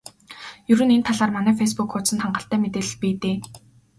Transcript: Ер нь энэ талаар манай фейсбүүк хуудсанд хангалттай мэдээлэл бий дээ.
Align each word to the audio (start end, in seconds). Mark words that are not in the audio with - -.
Ер 0.71 0.79
нь 0.85 0.93
энэ 0.95 1.05
талаар 1.07 1.31
манай 1.35 1.53
фейсбүүк 1.59 1.89
хуудсанд 1.91 2.21
хангалттай 2.23 2.59
мэдээлэл 2.61 2.97
бий 3.01 3.15
дээ. 3.21 3.37